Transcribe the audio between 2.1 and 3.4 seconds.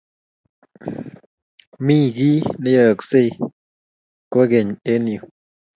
kiy neyooksei